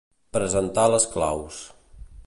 [0.37, 1.63] Presentar les claus.